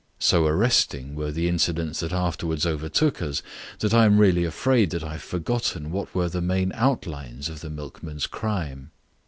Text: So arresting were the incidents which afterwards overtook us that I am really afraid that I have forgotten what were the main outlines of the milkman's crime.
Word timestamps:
So 0.17 0.47
arresting 0.47 1.13
were 1.13 1.31
the 1.31 1.47
incidents 1.47 2.01
which 2.01 2.11
afterwards 2.11 2.65
overtook 2.65 3.21
us 3.21 3.43
that 3.81 3.93
I 3.93 4.05
am 4.05 4.17
really 4.17 4.45
afraid 4.45 4.89
that 4.89 5.03
I 5.03 5.11
have 5.11 5.21
forgotten 5.21 5.91
what 5.91 6.15
were 6.15 6.27
the 6.27 6.41
main 6.41 6.71
outlines 6.73 7.49
of 7.49 7.61
the 7.61 7.69
milkman's 7.69 8.25
crime. 8.25 8.89